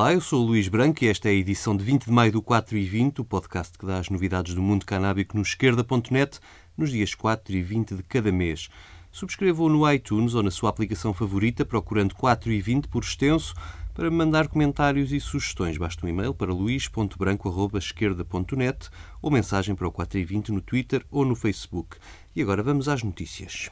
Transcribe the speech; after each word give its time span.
Olá, 0.00 0.14
eu 0.14 0.20
sou 0.22 0.42
o 0.42 0.46
Luís 0.46 0.66
Branco 0.66 1.04
e 1.04 1.08
esta 1.08 1.28
é 1.28 1.32
a 1.32 1.34
edição 1.34 1.76
de 1.76 1.84
20 1.84 2.06
de 2.06 2.10
maio 2.10 2.32
do 2.32 2.40
4 2.40 2.74
e 2.74 2.86
20, 2.86 3.20
o 3.20 3.24
podcast 3.24 3.78
que 3.78 3.84
dá 3.84 3.98
as 3.98 4.08
novidades 4.08 4.54
do 4.54 4.62
mundo 4.62 4.86
canábico 4.86 5.36
no 5.36 5.42
esquerda.net, 5.42 6.40
nos 6.74 6.90
dias 6.90 7.14
4 7.14 7.54
e 7.54 7.60
20 7.60 7.96
de 7.96 8.02
cada 8.04 8.32
mês. 8.32 8.70
Subscreva-o 9.12 9.68
no 9.68 9.92
iTunes 9.92 10.34
ou 10.34 10.42
na 10.42 10.50
sua 10.50 10.70
aplicação 10.70 11.12
favorita, 11.12 11.66
procurando 11.66 12.14
4 12.14 12.50
e 12.50 12.62
20 12.62 12.88
por 12.88 13.02
extenso, 13.02 13.54
para 13.92 14.10
me 14.10 14.16
mandar 14.16 14.48
comentários 14.48 15.12
e 15.12 15.20
sugestões. 15.20 15.76
Basta 15.76 16.06
um 16.06 16.08
e-mail 16.08 16.32
para 16.32 16.50
luís.branco.esquerda.net 16.50 18.88
ou 19.20 19.30
mensagem 19.30 19.74
para 19.74 19.86
o 19.86 19.92
4 19.92 20.18
e 20.18 20.24
20 20.24 20.50
no 20.50 20.62
Twitter 20.62 21.04
ou 21.10 21.26
no 21.26 21.36
Facebook. 21.36 21.98
E 22.34 22.40
agora 22.40 22.62
vamos 22.62 22.88
às 22.88 23.02
notícias. 23.02 23.68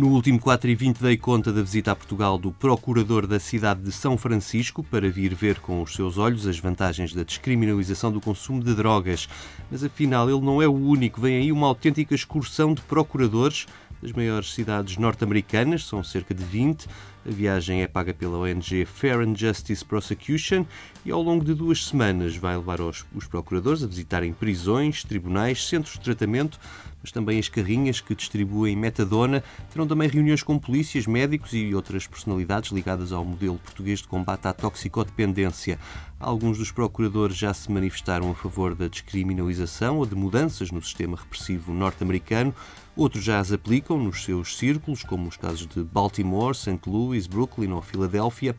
No 0.00 0.08
último 0.08 0.40
4 0.40 0.70
e 0.70 0.74
20 0.74 1.02
dei 1.02 1.18
conta 1.18 1.52
da 1.52 1.60
visita 1.60 1.92
a 1.92 1.94
Portugal 1.94 2.38
do 2.38 2.50
procurador 2.50 3.26
da 3.26 3.38
cidade 3.38 3.82
de 3.82 3.92
São 3.92 4.16
Francisco 4.16 4.82
para 4.82 5.10
vir 5.10 5.34
ver 5.34 5.60
com 5.60 5.82
os 5.82 5.92
seus 5.92 6.16
olhos 6.16 6.46
as 6.46 6.58
vantagens 6.58 7.12
da 7.12 7.22
descriminalização 7.22 8.10
do 8.10 8.18
consumo 8.18 8.64
de 8.64 8.74
drogas. 8.74 9.28
Mas 9.70 9.84
afinal, 9.84 10.30
ele 10.30 10.40
não 10.40 10.62
é 10.62 10.66
o 10.66 10.72
único. 10.72 11.20
Vem 11.20 11.36
aí 11.36 11.52
uma 11.52 11.66
autêntica 11.66 12.14
excursão 12.14 12.72
de 12.72 12.80
procuradores 12.80 13.66
das 14.02 14.12
maiores 14.12 14.54
cidades 14.54 14.96
norte-americanas, 14.96 15.84
são 15.84 16.02
cerca 16.02 16.32
de 16.32 16.42
20. 16.44 16.88
A 17.26 17.30
viagem 17.30 17.82
é 17.82 17.86
paga 17.86 18.14
pela 18.14 18.38
ONG 18.38 18.86
Fair 18.86 19.20
and 19.20 19.36
Justice 19.36 19.84
Prosecution 19.84 20.64
e 21.04 21.10
ao 21.10 21.20
longo 21.20 21.44
de 21.44 21.52
duas 21.52 21.84
semanas 21.84 22.34
vai 22.34 22.56
levar 22.56 22.80
os, 22.80 23.04
os 23.14 23.26
procuradores 23.26 23.84
a 23.84 23.86
visitarem 23.86 24.32
prisões, 24.32 25.04
tribunais, 25.04 25.68
centros 25.68 25.94
de 25.94 26.00
tratamento, 26.00 26.58
mas 27.02 27.12
também 27.12 27.38
as 27.38 27.48
carrinhas 27.48 28.00
que 28.00 28.14
distribuem 28.14 28.76
metadona. 28.76 29.42
Terão 29.72 29.86
também 29.86 30.08
reuniões 30.08 30.42
com 30.42 30.58
polícias, 30.58 31.06
médicos 31.06 31.52
e 31.52 31.74
outras 31.74 32.06
personalidades 32.06 32.70
ligadas 32.70 33.12
ao 33.12 33.24
modelo 33.24 33.58
português 33.58 34.00
de 34.00 34.08
combate 34.08 34.46
à 34.46 34.52
toxicodependência. 34.52 35.78
Alguns 36.18 36.58
dos 36.58 36.70
procuradores 36.70 37.36
já 37.36 37.54
se 37.54 37.72
manifestaram 37.72 38.30
a 38.30 38.34
favor 38.34 38.74
da 38.74 38.88
descriminalização 38.88 39.98
ou 39.98 40.06
de 40.06 40.14
mudanças 40.14 40.70
no 40.70 40.82
sistema 40.82 41.16
repressivo 41.16 41.72
norte-americano. 41.72 42.54
Outros 42.94 43.24
já 43.24 43.38
as 43.38 43.52
aplicam 43.52 43.98
nos 43.98 44.24
seus 44.24 44.58
círculos, 44.58 45.02
como 45.02 45.28
os 45.28 45.36
casos 45.36 45.66
de 45.66 45.82
Baltimore, 45.82 46.54
St. 46.54 46.80
Louis, 46.86 47.26
Brooklyn 47.26 47.72
ou 47.72 47.80
Filadélfia. 47.80 48.54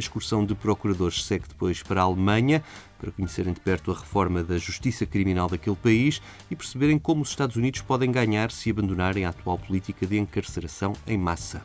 A 0.00 0.08
excursão 0.08 0.46
de 0.46 0.54
procuradores 0.54 1.22
segue 1.26 1.46
depois 1.46 1.82
para 1.82 2.00
a 2.00 2.04
Alemanha, 2.04 2.64
para 2.98 3.10
conhecerem 3.10 3.52
de 3.52 3.60
perto 3.60 3.92
a 3.92 3.94
reforma 3.94 4.42
da 4.42 4.56
justiça 4.56 5.04
criminal 5.04 5.46
daquele 5.46 5.76
país 5.76 6.22
e 6.50 6.56
perceberem 6.56 6.98
como 6.98 7.20
os 7.20 7.28
Estados 7.28 7.56
Unidos 7.56 7.82
podem 7.82 8.10
ganhar 8.10 8.50
se 8.50 8.70
abandonarem 8.70 9.26
a 9.26 9.28
atual 9.28 9.58
política 9.58 10.06
de 10.06 10.18
encarceração 10.18 10.94
em 11.06 11.18
massa. 11.18 11.62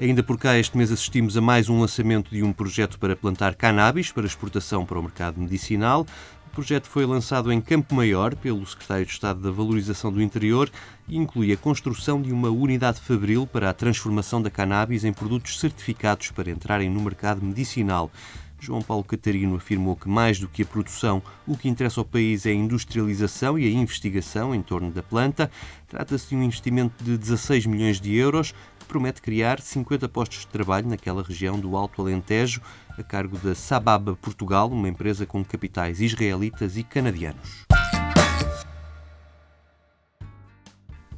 Ainda 0.00 0.22
por 0.22 0.38
cá, 0.38 0.56
este 0.56 0.78
mês 0.78 0.90
assistimos 0.90 1.36
a 1.36 1.42
mais 1.42 1.68
um 1.68 1.78
lançamento 1.78 2.30
de 2.30 2.42
um 2.42 2.54
projeto 2.54 2.98
para 2.98 3.14
plantar 3.14 3.54
cannabis 3.54 4.10
para 4.10 4.24
exportação 4.24 4.86
para 4.86 4.98
o 4.98 5.02
mercado 5.02 5.38
medicinal. 5.38 6.06
O 6.46 6.50
projeto 6.52 6.88
foi 6.88 7.04
lançado 7.04 7.52
em 7.52 7.60
Campo 7.60 7.94
Maior 7.94 8.34
pelo 8.34 8.64
Secretário 8.64 9.04
de 9.04 9.12
Estado 9.12 9.40
da 9.40 9.50
Valorização 9.50 10.10
do 10.10 10.22
Interior 10.22 10.70
e 11.06 11.18
inclui 11.18 11.52
a 11.52 11.56
construção 11.58 12.22
de 12.22 12.32
uma 12.32 12.48
unidade 12.48 12.98
fabril 12.98 13.46
para 13.46 13.68
a 13.68 13.74
transformação 13.74 14.40
da 14.40 14.48
cannabis 14.48 15.04
em 15.04 15.12
produtos 15.12 15.60
certificados 15.60 16.30
para 16.30 16.50
entrarem 16.50 16.88
no 16.88 17.02
mercado 17.02 17.44
medicinal. 17.44 18.10
João 18.58 18.80
Paulo 18.80 19.04
Catarino 19.04 19.56
afirmou 19.56 19.96
que, 19.96 20.08
mais 20.08 20.38
do 20.38 20.48
que 20.48 20.62
a 20.62 20.66
produção, 20.66 21.22
o 21.46 21.58
que 21.58 21.68
interessa 21.68 22.00
ao 22.00 22.04
país 22.06 22.46
é 22.46 22.50
a 22.50 22.54
industrialização 22.54 23.58
e 23.58 23.66
a 23.66 23.70
investigação 23.70 24.54
em 24.54 24.62
torno 24.62 24.90
da 24.90 25.02
planta. 25.02 25.50
Trata-se 25.88 26.30
de 26.30 26.36
um 26.36 26.42
investimento 26.42 27.04
de 27.04 27.18
16 27.18 27.66
milhões 27.66 28.00
de 28.00 28.14
euros 28.14 28.54
promete 28.90 29.22
criar 29.22 29.60
50 29.60 30.08
postos 30.08 30.40
de 30.40 30.48
trabalho 30.48 30.88
naquela 30.88 31.22
região 31.22 31.60
do 31.60 31.76
Alto 31.76 32.02
Alentejo, 32.02 32.60
a 32.98 33.04
cargo 33.04 33.38
da 33.38 33.54
Sababa 33.54 34.16
Portugal, 34.16 34.68
uma 34.68 34.88
empresa 34.88 35.24
com 35.24 35.44
capitais 35.44 36.00
israelitas 36.00 36.76
e 36.76 36.82
canadianos. 36.82 37.64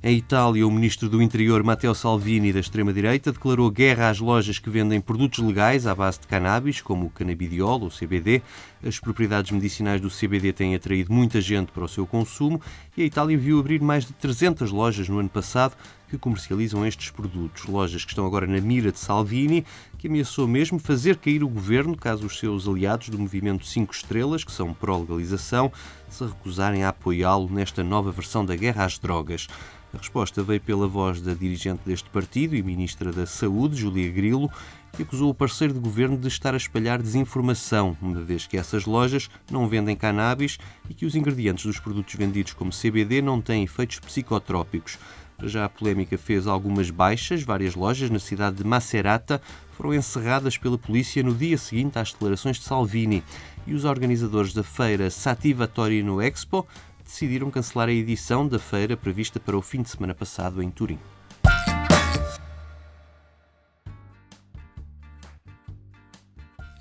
Em 0.04 0.16
Itália, 0.16 0.66
o 0.66 0.70
ministro 0.70 1.08
do 1.08 1.22
Interior, 1.22 1.62
Matteo 1.62 1.94
Salvini, 1.94 2.52
da 2.52 2.58
extrema-direita, 2.58 3.30
declarou 3.30 3.70
guerra 3.70 4.08
às 4.08 4.18
lojas 4.18 4.58
que 4.58 4.68
vendem 4.68 5.00
produtos 5.00 5.38
legais 5.38 5.86
à 5.86 5.94
base 5.94 6.18
de 6.18 6.26
cannabis, 6.26 6.80
como 6.80 7.06
o 7.06 7.10
canabidiol 7.10 7.80
ou 7.82 7.88
CBD. 7.88 8.42
As 8.84 8.98
propriedades 8.98 9.52
medicinais 9.52 10.00
do 10.00 10.10
CBD 10.10 10.52
têm 10.52 10.74
atraído 10.74 11.12
muita 11.12 11.40
gente 11.40 11.70
para 11.70 11.84
o 11.84 11.88
seu 11.88 12.04
consumo 12.04 12.60
e 12.96 13.02
a 13.02 13.04
Itália 13.04 13.38
viu 13.38 13.60
abrir 13.60 13.80
mais 13.80 14.04
de 14.04 14.12
300 14.14 14.72
lojas 14.72 15.08
no 15.08 15.20
ano 15.20 15.28
passado 15.28 15.76
que 16.10 16.18
comercializam 16.18 16.84
estes 16.84 17.08
produtos. 17.10 17.66
Lojas 17.66 18.04
que 18.04 18.10
estão 18.10 18.26
agora 18.26 18.48
na 18.48 18.60
mira 18.60 18.90
de 18.90 18.98
Salvini, 18.98 19.64
que 19.98 20.08
ameaçou 20.08 20.48
mesmo 20.48 20.80
fazer 20.80 21.16
cair 21.16 21.44
o 21.44 21.48
governo 21.48 21.96
caso 21.96 22.26
os 22.26 22.40
seus 22.40 22.66
aliados 22.66 23.08
do 23.08 23.20
movimento 23.20 23.64
5 23.64 23.94
Estrelas, 23.94 24.42
que 24.42 24.50
são 24.50 24.74
pró-legalização, 24.74 25.70
se 26.10 26.24
recusarem 26.24 26.82
a 26.82 26.88
apoiá-lo 26.88 27.48
nesta 27.48 27.84
nova 27.84 28.10
versão 28.10 28.44
da 28.44 28.56
guerra 28.56 28.84
às 28.84 28.98
drogas. 28.98 29.46
A 29.94 29.98
resposta 29.98 30.42
veio 30.42 30.60
pela 30.60 30.88
voz 30.88 31.20
da 31.20 31.34
dirigente 31.34 31.82
deste 31.84 32.08
partido 32.08 32.56
e 32.56 32.62
ministra 32.62 33.12
da 33.12 33.26
Saúde, 33.26 33.76
Júlia 33.76 34.10
Grilo, 34.10 34.50
que 34.92 35.02
acusou 35.02 35.28
o 35.28 35.34
parceiro 35.34 35.74
de 35.74 35.80
governo 35.80 36.16
de 36.16 36.28
estar 36.28 36.54
a 36.54 36.56
espalhar 36.56 37.02
desinformação, 37.02 37.96
uma 38.00 38.22
vez 38.22 38.46
que 38.46 38.56
essas 38.56 38.86
lojas 38.86 39.28
não 39.50 39.68
vendem 39.68 39.94
cannabis 39.94 40.58
e 40.88 40.94
que 40.94 41.04
os 41.04 41.14
ingredientes 41.14 41.66
dos 41.66 41.78
produtos 41.78 42.14
vendidos 42.14 42.54
como 42.54 42.70
CBD 42.70 43.20
não 43.20 43.40
têm 43.40 43.64
efeitos 43.64 43.98
psicotrópicos. 43.98 44.98
Já 45.44 45.64
a 45.64 45.68
polémica 45.68 46.16
fez 46.16 46.46
algumas 46.46 46.90
baixas. 46.90 47.42
Várias 47.42 47.74
lojas 47.74 48.10
na 48.10 48.18
cidade 48.18 48.56
de 48.56 48.64
Macerata 48.64 49.42
foram 49.72 49.92
encerradas 49.92 50.56
pela 50.56 50.78
polícia 50.78 51.22
no 51.22 51.34
dia 51.34 51.58
seguinte 51.58 51.98
às 51.98 52.12
declarações 52.12 52.58
de 52.58 52.64
Salvini. 52.64 53.24
E 53.66 53.74
os 53.74 53.84
organizadores 53.84 54.52
da 54.52 54.62
feira 54.62 55.10
Sativa 55.10 55.66
Torino 55.66 56.20
Expo 56.22 56.66
decidiram 57.04 57.50
cancelar 57.50 57.88
a 57.88 57.92
edição 57.92 58.46
da 58.46 58.58
feira 58.58 58.96
prevista 58.96 59.40
para 59.40 59.56
o 59.56 59.62
fim 59.62 59.82
de 59.82 59.90
semana 59.90 60.14
passado 60.14 60.62
em 60.62 60.70
Turim. 60.70 60.98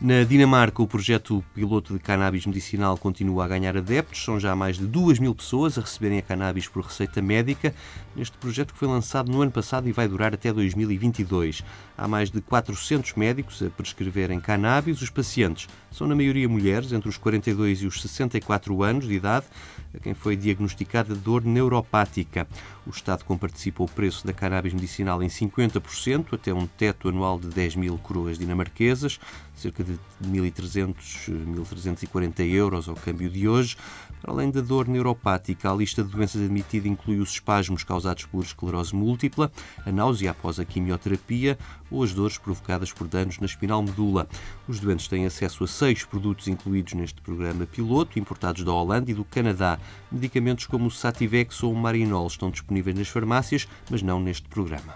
Na 0.04 0.24
Dinamarca, 0.24 0.82
o 0.82 0.88
projeto 0.88 1.46
piloto 1.54 1.94
de 1.94 2.00
cannabis 2.00 2.48
medicinal 2.48 2.98
continua 2.98 3.46
a 3.46 3.48
ganhar 3.48 3.78
adeptos. 3.78 4.24
São 4.24 4.40
já 4.40 4.56
mais 4.56 4.76
de 4.76 4.88
2 4.88 5.20
mil 5.20 5.36
pessoas 5.36 5.78
a 5.78 5.82
receberem 5.82 6.18
a 6.18 6.24
cannabis 6.24 6.68
por 6.68 6.84
receita 6.84 7.22
médica 7.22 7.72
neste 8.16 8.36
projeto 8.40 8.74
que 8.74 8.80
foi 8.80 8.88
lançado 8.88 9.32
no 9.32 9.44
ano 9.44 9.52
passado 9.52 9.88
e 9.88 9.92
vai 9.92 10.08
durar 10.08 10.34
até 10.34 10.52
2022. 10.52 11.64
Há 11.96 12.08
mais 12.08 12.32
de 12.32 12.42
400 12.42 13.14
médicos 13.14 13.62
a 13.62 13.70
prescreverem 13.70 14.40
cannabis. 14.40 15.04
Os 15.04 15.12
pacientes 15.12 15.68
são, 15.92 16.08
na 16.08 16.16
maioria, 16.16 16.50
mulheres 16.50 16.92
entre 16.94 17.08
os 17.08 17.18
42 17.18 17.84
e 17.84 17.86
os 17.86 18.02
64 18.02 18.82
anos 18.82 19.08
de 19.08 19.14
idade, 19.14 19.46
a 19.94 20.00
quem 20.00 20.16
foi 20.16 20.36
diagnosticada 20.36 21.14
dor 21.14 21.46
neuropática. 21.46 22.48
O 22.86 22.90
Estado 22.90 23.24
comparticipa 23.24 23.84
o 23.84 23.88
preço 23.88 24.26
da 24.26 24.34
cannabis 24.34 24.74
medicinal 24.74 25.22
em 25.22 25.28
50%, 25.28 26.34
até 26.34 26.52
um 26.52 26.66
teto 26.66 27.10
anual 27.10 27.40
de 27.40 27.48
10 27.48 27.76
mil 27.76 27.98
coroas 28.00 28.40
dinamarquesas, 28.40 29.20
cerca 29.56 29.84
de 29.84 30.00
1.300, 30.24 30.96
1.340 31.30 32.40
euros 32.52 32.90
ao 32.90 32.96
câmbio 32.96 33.30
de 33.30 33.48
hoje. 33.48 33.78
Para 34.20 34.32
além 34.32 34.50
da 34.50 34.62
dor 34.62 34.88
neuropática, 34.88 35.72
a 35.72 35.76
lista 35.76 36.04
de 36.04 36.10
doenças 36.10 36.42
admitida 36.42 36.88
inclui 36.88 37.20
os 37.20 37.32
espasmos 37.32 37.84
causados 37.84 38.26
por 38.26 38.44
esclerose 38.44 38.96
múltipla, 38.96 39.52
a 39.86 39.92
náusea 39.92 40.32
após 40.32 40.60
a 40.60 40.66
quimioterapia 40.66 41.60
ou 41.92 42.04
as 42.04 42.14
dores 42.14 42.40
provocadas 42.40 42.92
por 42.92 43.08
danos 43.08 43.38
na 43.38 43.46
espinal 43.46 43.84
medula. 43.84 44.28
Os 44.68 44.80
doentes 44.80 45.08
têm 45.08 45.26
acesso 45.26 45.64
a 45.64 45.68
seis 45.68 46.04
produtos 46.04 46.48
incluídos 46.48 46.94
neste 46.94 47.22
programa 47.22 47.68
piloto, 47.68 48.18
importados 48.18 48.64
da 48.64 48.72
Holanda 48.72 49.12
e 49.12 49.14
do 49.14 49.24
Canadá. 49.24 49.78
Medicamentos 50.12 50.66
como 50.66 50.88
o 50.88 50.92
Sativex 50.92 51.62
ou 51.62 51.74
o 51.74 51.78
Marinol 51.78 52.26
estão 52.26 52.50
disponíveis 52.50 52.71
nas 52.72 53.08
farmácias, 53.08 53.68
mas 53.90 54.02
não 54.02 54.20
neste 54.20 54.48
programa. 54.48 54.96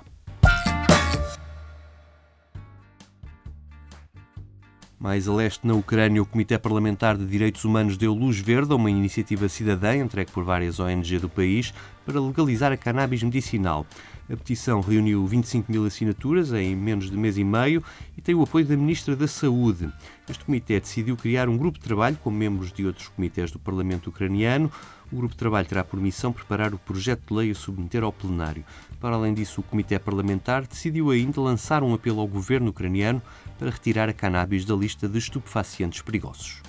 Mais 4.97 5.27
a 5.27 5.33
leste, 5.33 5.67
na 5.67 5.73
Ucrânia, 5.73 6.21
o 6.21 6.25
Comitê 6.25 6.57
Parlamentar 6.57 7.15
de 7.15 7.25
Direitos 7.25 7.63
Humanos 7.63 7.95
deu 7.95 8.13
luz 8.13 8.39
verde 8.39 8.71
a 8.71 8.75
uma 8.75 8.89
iniciativa 8.89 9.47
cidadã 9.47 9.95
entregue 9.97 10.31
por 10.31 10.43
várias 10.43 10.79
ONG 10.79 11.19
do 11.19 11.29
país 11.29 11.73
para 12.05 12.21
legalizar 12.21 12.71
a 12.71 12.77
cannabis 12.77 13.23
medicinal. 13.23 13.85
A 14.29 14.35
petição 14.35 14.81
reuniu 14.81 15.25
25 15.25 15.71
mil 15.71 15.85
assinaturas 15.85 16.51
em 16.53 16.75
menos 16.75 17.11
de 17.11 17.17
mês 17.17 17.37
e 17.37 17.43
meio 17.43 17.83
e 18.17 18.21
tem 18.21 18.33
o 18.33 18.41
apoio 18.41 18.65
da 18.65 18.75
Ministra 18.75 19.15
da 19.15 19.27
Saúde. 19.27 19.91
Este 20.29 20.43
comitê 20.43 20.79
decidiu 20.79 21.15
criar 21.15 21.47
um 21.47 21.57
grupo 21.57 21.77
de 21.77 21.85
trabalho 21.85 22.17
com 22.23 22.31
membros 22.31 22.71
de 22.71 22.85
outros 22.85 23.07
comitês 23.09 23.51
do 23.51 23.59
Parlamento 23.59 24.09
ucraniano. 24.09 24.71
O 25.11 25.15
grupo 25.15 25.33
de 25.33 25.37
trabalho 25.37 25.67
terá 25.67 25.83
por 25.83 25.99
missão 25.99 26.33
preparar 26.33 26.73
o 26.73 26.79
projeto 26.79 27.21
de 27.27 27.33
lei 27.33 27.51
a 27.51 27.55
submeter 27.55 28.03
ao 28.03 28.11
plenário. 28.11 28.65
Para 28.99 29.15
além 29.15 29.33
disso, 29.33 29.61
o 29.61 29.63
comitê 29.63 29.99
parlamentar 29.99 30.65
decidiu 30.65 31.11
ainda 31.11 31.39
lançar 31.39 31.83
um 31.83 31.93
apelo 31.93 32.19
ao 32.19 32.27
governo 32.27 32.69
ucraniano 32.69 33.21
para 33.59 33.69
retirar 33.69 34.09
a 34.09 34.13
cannabis 34.13 34.65
da 34.65 34.75
lista 34.75 35.07
de 35.07 35.19
estupefacientes 35.19 36.01
perigosos. 36.01 36.61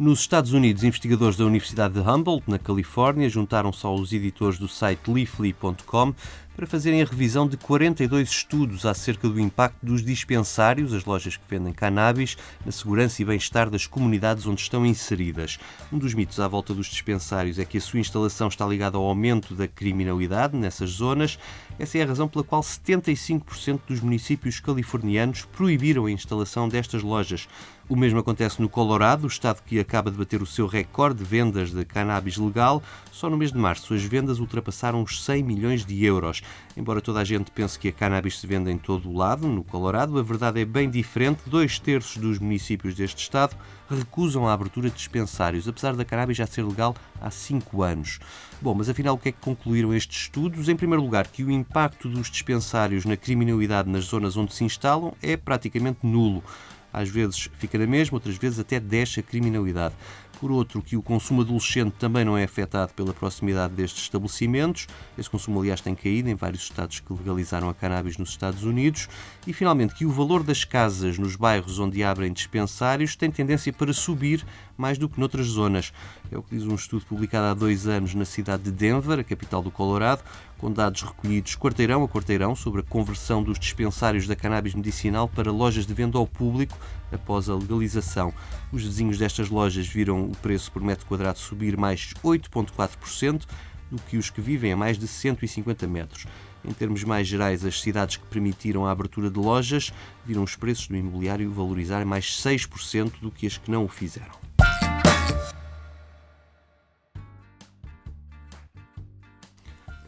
Nos 0.00 0.20
Estados 0.20 0.54
Unidos, 0.54 0.82
investigadores 0.82 1.36
da 1.36 1.44
Universidade 1.44 1.92
de 1.92 2.00
Humboldt, 2.00 2.50
na 2.50 2.58
Califórnia, 2.58 3.28
juntaram-se 3.28 3.84
aos 3.84 4.14
editores 4.14 4.58
do 4.58 4.66
site 4.66 5.10
leafly.com 5.10 6.14
para 6.60 6.66
fazerem 6.66 7.00
a 7.00 7.06
revisão 7.06 7.48
de 7.48 7.56
42 7.56 8.28
estudos 8.28 8.84
acerca 8.84 9.26
do 9.26 9.40
impacto 9.40 9.78
dos 9.82 10.04
dispensários, 10.04 10.92
as 10.92 11.06
lojas 11.06 11.34
que 11.34 11.42
vendem 11.48 11.72
cannabis, 11.72 12.36
na 12.66 12.70
segurança 12.70 13.22
e 13.22 13.24
bem-estar 13.24 13.70
das 13.70 13.86
comunidades 13.86 14.46
onde 14.46 14.60
estão 14.60 14.84
inseridas. 14.84 15.58
Um 15.90 15.96
dos 15.96 16.12
mitos 16.12 16.38
à 16.38 16.46
volta 16.46 16.74
dos 16.74 16.88
dispensários 16.88 17.58
é 17.58 17.64
que 17.64 17.78
a 17.78 17.80
sua 17.80 17.98
instalação 17.98 18.48
está 18.48 18.66
ligada 18.66 18.98
ao 18.98 19.04
aumento 19.04 19.54
da 19.54 19.66
criminalidade 19.66 20.54
nessas 20.54 20.90
zonas. 20.90 21.38
Essa 21.78 21.96
é 21.96 22.02
a 22.02 22.06
razão 22.06 22.28
pela 22.28 22.44
qual 22.44 22.60
75% 22.60 23.80
dos 23.88 24.00
municípios 24.00 24.60
californianos 24.60 25.46
proibiram 25.46 26.04
a 26.04 26.10
instalação 26.10 26.68
destas 26.68 27.02
lojas. 27.02 27.48
O 27.90 27.96
mesmo 27.96 28.20
acontece 28.20 28.62
no 28.62 28.68
Colorado, 28.68 29.24
o 29.24 29.26
estado 29.26 29.62
que 29.66 29.80
acaba 29.80 30.12
de 30.12 30.16
bater 30.16 30.40
o 30.40 30.46
seu 30.46 30.68
recorde 30.68 31.18
de 31.18 31.24
vendas 31.24 31.72
de 31.72 31.84
cannabis 31.84 32.36
legal. 32.36 32.80
Só 33.10 33.28
no 33.28 33.36
mês 33.36 33.50
de 33.50 33.58
março 33.58 33.92
as 33.92 34.04
vendas 34.04 34.38
ultrapassaram 34.38 35.02
os 35.02 35.24
100 35.24 35.42
milhões 35.42 35.84
de 35.84 36.04
euros. 36.04 36.40
Embora 36.76 37.00
toda 37.00 37.20
a 37.20 37.24
gente 37.24 37.50
pense 37.50 37.78
que 37.78 37.88
a 37.88 37.92
cannabis 37.92 38.38
se 38.38 38.46
vende 38.46 38.70
em 38.70 38.78
todo 38.78 39.10
o 39.10 39.16
lado, 39.16 39.48
no 39.48 39.64
Colorado, 39.64 40.18
a 40.18 40.22
verdade 40.22 40.60
é 40.60 40.64
bem 40.64 40.88
diferente. 40.88 41.42
Dois 41.46 41.78
terços 41.78 42.16
dos 42.16 42.38
municípios 42.38 42.94
deste 42.94 43.22
estado 43.22 43.56
recusam 43.88 44.46
a 44.46 44.52
abertura 44.52 44.88
de 44.88 44.96
dispensários, 44.96 45.66
apesar 45.66 45.94
da 45.94 46.04
cannabis 46.04 46.36
já 46.36 46.46
ser 46.46 46.62
legal 46.62 46.94
há 47.20 47.30
cinco 47.30 47.82
anos. 47.82 48.18
Bom, 48.60 48.74
mas 48.74 48.88
afinal 48.88 49.14
o 49.14 49.18
que 49.18 49.30
é 49.30 49.32
que 49.32 49.40
concluíram 49.40 49.92
estes 49.94 50.22
estudos? 50.22 50.68
Em 50.68 50.76
primeiro 50.76 51.02
lugar, 51.02 51.26
que 51.26 51.42
o 51.42 51.50
impacto 51.50 52.08
dos 52.08 52.30
dispensários 52.30 53.04
na 53.04 53.16
criminalidade 53.16 53.90
nas 53.90 54.04
zonas 54.04 54.36
onde 54.36 54.54
se 54.54 54.64
instalam 54.64 55.12
é 55.22 55.36
praticamente 55.36 55.98
nulo. 56.02 56.42
Às 56.92 57.08
vezes 57.08 57.48
fica 57.58 57.78
na 57.78 57.86
mesma, 57.86 58.16
outras 58.16 58.36
vezes 58.36 58.58
até 58.58 58.80
desce 58.80 59.20
a 59.20 59.22
criminalidade. 59.22 59.94
Por 60.40 60.50
outro, 60.50 60.80
que 60.80 60.96
o 60.96 61.02
consumo 61.02 61.42
adolescente 61.42 61.92
também 61.98 62.24
não 62.24 62.36
é 62.36 62.44
afetado 62.44 62.94
pela 62.94 63.12
proximidade 63.12 63.74
destes 63.74 64.04
estabelecimentos. 64.04 64.86
Esse 65.18 65.28
consumo, 65.28 65.60
aliás, 65.60 65.82
tem 65.82 65.94
caído 65.94 66.30
em 66.30 66.34
vários 66.34 66.62
estados 66.62 66.98
que 66.98 67.12
legalizaram 67.12 67.68
a 67.68 67.74
cannabis 67.74 68.16
nos 68.16 68.30
Estados 68.30 68.64
Unidos. 68.64 69.06
E, 69.46 69.52
finalmente, 69.52 69.94
que 69.94 70.06
o 70.06 70.10
valor 70.10 70.42
das 70.42 70.64
casas 70.64 71.18
nos 71.18 71.36
bairros 71.36 71.78
onde 71.78 72.02
abrem 72.02 72.32
dispensários 72.32 73.14
tem 73.16 73.30
tendência 73.30 73.70
para 73.70 73.92
subir 73.92 74.42
mais 74.78 74.96
do 74.96 75.10
que 75.10 75.20
noutras 75.20 75.46
zonas. 75.46 75.92
É 76.32 76.38
o 76.38 76.42
que 76.42 76.56
diz 76.56 76.64
um 76.64 76.74
estudo 76.74 77.04
publicado 77.04 77.48
há 77.48 77.52
dois 77.52 77.86
anos 77.86 78.14
na 78.14 78.24
cidade 78.24 78.62
de 78.62 78.70
Denver, 78.70 79.18
a 79.18 79.24
capital 79.24 79.60
do 79.60 79.70
Colorado, 79.70 80.22
com 80.56 80.72
dados 80.72 81.02
recolhidos 81.02 81.54
quarteirão 81.54 82.02
a 82.02 82.08
quarteirão 82.08 82.56
sobre 82.56 82.80
a 82.80 82.84
conversão 82.84 83.42
dos 83.42 83.58
dispensários 83.58 84.26
da 84.26 84.34
cannabis 84.34 84.74
medicinal 84.74 85.28
para 85.28 85.52
lojas 85.52 85.86
de 85.86 85.92
venda 85.92 86.16
ao 86.16 86.26
público 86.26 86.78
após 87.12 87.48
a 87.48 87.54
legalização. 87.54 88.32
Os 88.72 88.82
vizinhos 88.82 89.18
destas 89.18 89.48
lojas 89.48 89.86
viram 89.86 90.24
o 90.24 90.36
preço 90.36 90.70
por 90.72 90.82
metro 90.82 91.06
quadrado 91.06 91.38
subir 91.38 91.76
mais 91.76 92.12
8,4% 92.22 93.44
do 93.90 94.00
que 94.02 94.16
os 94.16 94.30
que 94.30 94.40
vivem 94.40 94.72
a 94.72 94.76
mais 94.76 94.98
de 94.98 95.08
150 95.08 95.86
metros. 95.86 96.26
Em 96.64 96.72
termos 96.72 97.02
mais 97.04 97.26
gerais, 97.26 97.64
as 97.64 97.80
cidades 97.80 98.16
que 98.16 98.26
permitiram 98.26 98.86
a 98.86 98.90
abertura 98.90 99.30
de 99.30 99.38
lojas 99.38 99.92
viram 100.24 100.42
os 100.42 100.56
preços 100.56 100.86
do 100.88 100.96
imobiliário 100.96 101.50
valorizar 101.50 102.04
mais 102.04 102.26
6% 102.26 103.12
do 103.20 103.30
que 103.30 103.46
as 103.46 103.56
que 103.56 103.70
não 103.70 103.84
o 103.84 103.88
fizeram. 103.88 104.49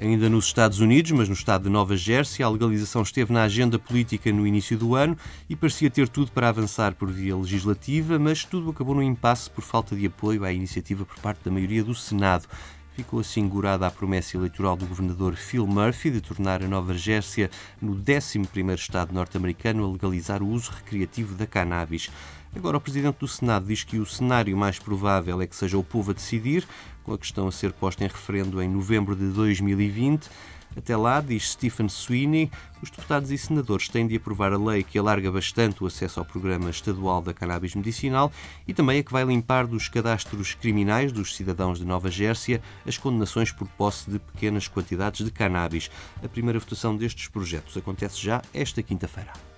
Ainda 0.02 0.28
nos 0.28 0.46
Estados 0.46 0.80
Unidos, 0.80 1.12
mas 1.12 1.28
no 1.28 1.34
estado 1.34 1.62
de 1.62 1.70
Nova 1.70 1.96
Jersey, 1.96 2.44
a 2.44 2.48
legalização 2.48 3.02
esteve 3.02 3.32
na 3.32 3.44
agenda 3.44 3.78
política 3.78 4.32
no 4.32 4.44
início 4.44 4.76
do 4.76 4.96
ano 4.96 5.16
e 5.48 5.54
parecia 5.54 5.88
ter 5.88 6.08
tudo 6.08 6.32
para 6.32 6.48
avançar 6.48 6.96
por 6.96 7.08
via 7.08 7.36
legislativa, 7.36 8.18
mas 8.18 8.44
tudo 8.44 8.70
acabou 8.70 8.96
no 8.96 9.02
impasse 9.04 9.48
por 9.48 9.62
falta 9.62 9.94
de 9.94 10.04
apoio 10.04 10.42
à 10.42 10.52
iniciativa 10.52 11.04
por 11.04 11.20
parte 11.20 11.44
da 11.44 11.52
maioria 11.52 11.84
do 11.84 11.94
Senado. 11.94 12.48
Ficou 12.96 13.20
assim 13.20 13.46
gorada 13.46 13.86
a 13.86 13.92
promessa 13.92 14.36
eleitoral 14.36 14.74
do 14.74 14.86
governador 14.86 15.36
Phil 15.36 15.68
Murphy 15.68 16.10
de 16.10 16.20
tornar 16.20 16.64
a 16.64 16.66
Nova 16.66 16.94
Jersey 16.94 17.48
no 17.80 17.94
11º 17.94 18.74
estado 18.74 19.14
norte-americano 19.14 19.84
a 19.84 19.92
legalizar 19.92 20.42
o 20.42 20.48
uso 20.48 20.72
recreativo 20.72 21.36
da 21.36 21.46
cannabis. 21.46 22.10
Agora, 22.54 22.76
o 22.76 22.80
presidente 22.80 23.16
do 23.18 23.28
Senado 23.28 23.66
diz 23.66 23.82
que 23.82 23.98
o 23.98 24.04
cenário 24.04 24.56
mais 24.56 24.78
provável 24.78 25.40
é 25.40 25.46
que 25.46 25.56
seja 25.56 25.78
o 25.78 25.82
povo 25.82 26.10
a 26.10 26.14
decidir, 26.14 26.66
com 27.02 27.14
a 27.14 27.18
questão 27.18 27.48
a 27.48 27.52
ser 27.52 27.72
posta 27.72 28.04
em 28.04 28.08
referendo 28.08 28.60
em 28.62 28.68
novembro 28.68 29.16
de 29.16 29.26
2020. 29.28 30.28
Até 30.76 30.96
lá, 30.96 31.20
diz 31.20 31.50
Stephen 31.52 31.88
Sweeney, 31.88 32.50
os 32.82 32.90
deputados 32.90 33.30
e 33.30 33.38
senadores 33.38 33.88
têm 33.88 34.06
de 34.06 34.16
aprovar 34.16 34.52
a 34.52 34.58
lei 34.58 34.82
que 34.82 34.98
alarga 34.98 35.30
bastante 35.30 35.82
o 35.82 35.86
acesso 35.86 36.18
ao 36.18 36.26
programa 36.26 36.70
estadual 36.70 37.20
da 37.20 37.34
cannabis 37.34 37.74
medicinal 37.74 38.32
e 38.66 38.72
também 38.72 38.98
a 38.98 39.02
que 39.02 39.12
vai 39.12 39.24
limpar 39.24 39.66
dos 39.66 39.88
cadastros 39.88 40.54
criminais 40.54 41.12
dos 41.12 41.36
cidadãos 41.36 41.78
de 41.78 41.84
Nova 41.84 42.10
Gércia 42.10 42.62
as 42.86 42.96
condenações 42.96 43.52
por 43.52 43.68
posse 43.68 44.10
de 44.10 44.18
pequenas 44.18 44.66
quantidades 44.66 45.24
de 45.24 45.30
cannabis. 45.30 45.90
A 46.22 46.28
primeira 46.28 46.58
votação 46.58 46.96
destes 46.96 47.28
projetos 47.28 47.76
acontece 47.76 48.20
já 48.20 48.40
esta 48.54 48.82
quinta-feira. 48.82 49.51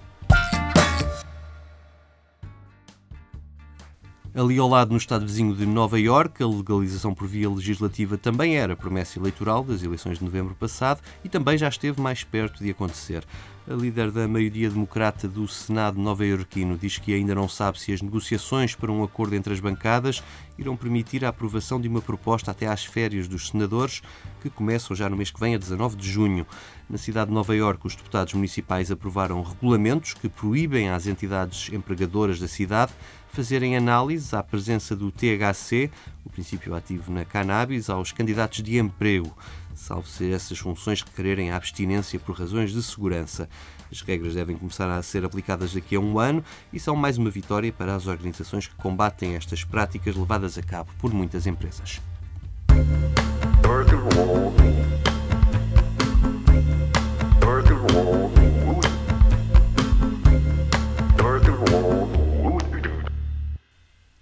Ali 4.36 4.58
ao 4.58 4.68
lado, 4.68 4.90
no 4.90 4.96
estado 4.96 5.24
vizinho 5.24 5.54
de 5.54 5.64
Nova 5.64 5.96
Iorque, 5.96 6.42
a 6.42 6.48
legalização 6.48 7.14
por 7.14 7.28
via 7.28 7.48
legislativa 7.48 8.18
também 8.18 8.56
era 8.56 8.74
promessa 8.74 9.16
eleitoral 9.16 9.62
das 9.62 9.80
eleições 9.80 10.18
de 10.18 10.24
novembro 10.24 10.56
passado 10.56 11.00
e 11.22 11.28
também 11.28 11.56
já 11.56 11.68
esteve 11.68 12.00
mais 12.00 12.24
perto 12.24 12.64
de 12.64 12.68
acontecer. 12.68 13.24
A 13.70 13.72
líder 13.72 14.10
da 14.10 14.26
maioria 14.26 14.68
democrata 14.68 15.28
do 15.28 15.46
Senado 15.46 16.00
nova-iorquino 16.00 16.76
diz 16.76 16.98
que 16.98 17.14
ainda 17.14 17.32
não 17.32 17.48
sabe 17.48 17.80
se 17.80 17.92
as 17.92 18.02
negociações 18.02 18.74
para 18.74 18.90
um 18.90 19.04
acordo 19.04 19.36
entre 19.36 19.54
as 19.54 19.60
bancadas 19.60 20.20
irão 20.58 20.76
permitir 20.76 21.24
a 21.24 21.28
aprovação 21.28 21.80
de 21.80 21.86
uma 21.86 22.02
proposta 22.02 22.50
até 22.50 22.66
às 22.66 22.84
férias 22.84 23.28
dos 23.28 23.48
senadores, 23.48 24.02
que 24.42 24.50
começam 24.50 24.96
já 24.96 25.08
no 25.08 25.16
mês 25.16 25.30
que 25.30 25.40
vem, 25.40 25.54
a 25.54 25.58
19 25.58 25.96
de 25.96 26.10
junho. 26.10 26.44
Na 26.90 26.98
cidade 26.98 27.28
de 27.28 27.34
Nova 27.34 27.54
Iorque, 27.56 27.86
os 27.86 27.96
deputados 27.96 28.34
municipais 28.34 28.90
aprovaram 28.90 29.42
regulamentos 29.42 30.12
que 30.12 30.28
proíbem 30.28 30.90
às 30.90 31.06
entidades 31.06 31.72
empregadoras 31.72 32.38
da 32.38 32.48
cidade 32.48 32.92
fazerem 33.34 33.76
análises 33.76 34.32
à 34.32 34.44
presença 34.44 34.94
do 34.94 35.10
THC, 35.10 35.90
o 36.24 36.30
princípio 36.30 36.72
ativo 36.72 37.12
na 37.12 37.24
cannabis, 37.24 37.90
aos 37.90 38.12
candidatos 38.12 38.62
de 38.62 38.78
emprego, 38.78 39.36
salvo 39.74 40.06
se 40.06 40.32
essas 40.32 40.56
funções 40.56 41.02
requererem 41.02 41.50
a 41.50 41.56
abstinência 41.56 42.20
por 42.20 42.38
razões 42.38 42.70
de 42.70 42.80
segurança. 42.80 43.48
As 43.90 44.00
regras 44.02 44.34
devem 44.34 44.56
começar 44.56 44.88
a 44.88 45.02
ser 45.02 45.24
aplicadas 45.24 45.74
daqui 45.74 45.96
a 45.96 46.00
um 46.00 46.18
ano 46.18 46.44
e 46.72 46.78
são 46.78 46.94
mais 46.94 47.18
uma 47.18 47.28
vitória 47.28 47.72
para 47.72 47.96
as 47.96 48.06
organizações 48.06 48.68
que 48.68 48.74
combatem 48.76 49.34
estas 49.34 49.64
práticas 49.64 50.14
levadas 50.14 50.56
a 50.56 50.62
cabo 50.62 50.90
por 51.00 51.12
muitas 51.12 51.44
empresas. 51.44 52.00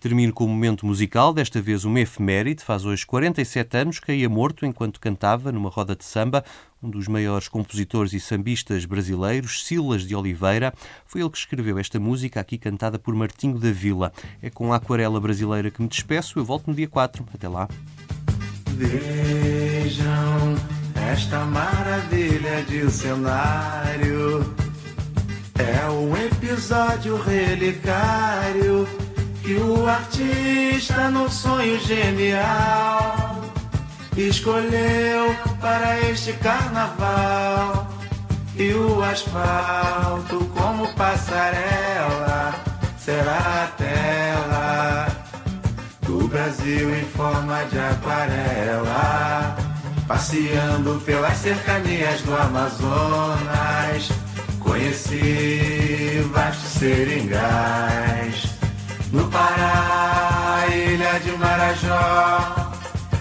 Termino 0.02 0.32
com 0.32 0.46
um 0.46 0.48
momento 0.48 0.84
musical, 0.84 1.32
desta 1.32 1.62
vez 1.62 1.84
uma 1.84 2.00
efeméride. 2.00 2.64
Faz 2.64 2.84
hoje 2.84 3.06
47 3.06 3.76
anos, 3.76 4.00
caía 4.00 4.28
morto 4.28 4.66
enquanto 4.66 4.98
cantava 4.98 5.52
numa 5.52 5.70
roda 5.70 5.94
de 5.94 6.04
samba. 6.04 6.44
Um 6.82 6.90
dos 6.90 7.06
maiores 7.06 7.46
compositores 7.46 8.12
e 8.12 8.18
sambistas 8.18 8.84
brasileiros, 8.84 9.64
Silas 9.64 10.02
de 10.02 10.16
Oliveira, 10.16 10.74
foi 11.06 11.20
ele 11.20 11.30
que 11.30 11.38
escreveu 11.38 11.78
esta 11.78 12.00
música 12.00 12.40
aqui 12.40 12.58
cantada 12.58 12.98
por 12.98 13.14
Martinho 13.14 13.60
da 13.60 13.70
Vila. 13.70 14.12
É 14.42 14.50
com 14.50 14.72
a 14.72 14.76
aquarela 14.76 15.20
brasileira 15.20 15.70
que 15.70 15.80
me 15.80 15.86
despeço. 15.86 16.36
Eu 16.36 16.44
volto 16.44 16.66
no 16.66 16.74
dia 16.74 16.88
4. 16.88 17.24
Até 17.32 17.48
lá. 17.48 17.68
Vejam 18.70 20.56
esta 21.12 21.44
maravilha 21.44 22.64
de 22.64 22.90
cenário. 22.90 24.52
É 25.56 25.88
um 25.88 26.16
episódio 26.16 27.16
relicário 27.22 29.11
que 29.42 29.56
o 29.56 29.86
artista, 29.88 31.10
no 31.10 31.28
sonho 31.28 31.78
genial, 31.80 33.40
escolheu 34.16 35.34
para 35.60 36.00
este 36.08 36.32
carnaval. 36.34 37.88
E 38.54 38.72
o 38.74 39.02
asfalto, 39.02 40.44
como 40.54 40.86
passarela, 40.94 42.54
será 42.98 43.64
a 43.64 43.66
tela 43.76 45.06
do 46.02 46.28
Brasil 46.28 46.94
em 46.94 47.04
forma 47.06 47.64
de 47.64 47.78
aquarela. 47.78 49.56
Passeando 50.06 51.00
pelas 51.06 51.38
cercanias 51.38 52.20
do 52.22 52.36
Amazonas, 52.36 54.10
conheci 54.60 56.22
vastos 56.32 56.72
seringais 56.72 57.91
no 59.12 59.28
Pará, 59.28 60.64
ilha 60.68 61.20
de 61.20 61.32
Marajó 61.32 62.54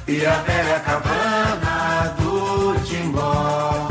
e 0.08 0.26
a 0.26 0.36
velha 0.42 0.80
cabana 0.80 2.16
do 2.18 2.80
Timbó. 2.86 3.90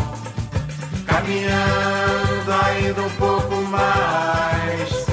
Caminhando 1.07 2.53
ainda 2.65 3.03
um 3.03 3.11
pouco 3.11 3.57
mais, 3.67 5.07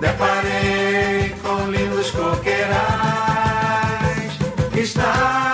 deparei 0.00 1.34
com 1.42 1.70
lindos 1.70 2.10
coqueirais. 2.10 2.80
estava 4.74 5.49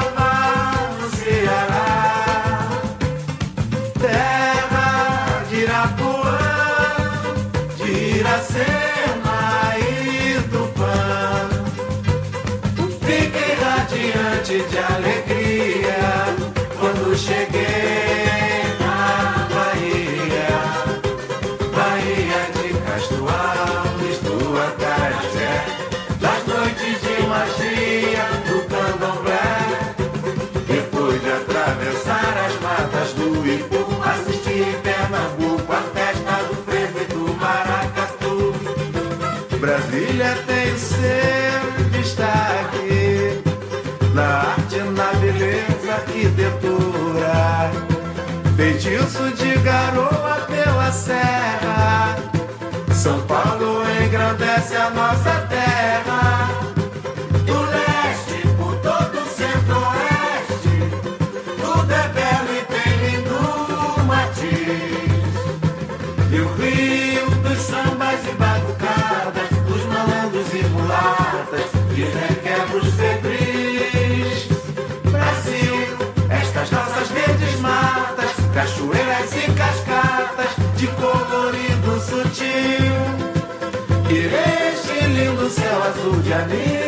Castro 22.96 23.26
Alves, 23.28 24.18
do 24.20 24.56
Acarajé, 24.56 25.66
das 26.18 26.46
noites 26.46 26.98
de 27.02 27.26
magia 27.28 28.24
do 28.46 28.64
candomblé. 28.70 29.94
Depois 30.66 31.20
de 31.20 31.30
atravessar 31.30 32.34
as 32.46 32.58
matas 32.62 33.12
do 33.12 33.46
Ipu, 33.46 33.84
assisti 34.02 34.62
em 34.62 34.80
Pernambuco 34.80 35.70
a 35.74 35.82
festa 35.92 36.42
do 36.48 36.54
frevo 36.64 36.98
e 36.98 37.04
do 37.12 37.34
maracatu. 37.34 38.54
Brasília 39.60 40.34
tem 40.46 40.78
seu 40.78 41.90
destaque 41.90 43.42
na 44.14 44.54
arte, 44.54 44.78
na 44.78 45.12
beleza, 45.20 45.92
arquitetura. 45.92 47.70
Feitiço 48.56 49.30
de 49.32 49.54
garoa 49.58 50.46
pela 50.48 50.90
serra. 50.90 52.35
São 53.06 53.20
Paulo 53.20 53.84
engrandece 54.04 54.74
a 54.74 54.90
nossa 54.90 55.30
terra. 55.30 55.45
Janeiro. 86.26 86.85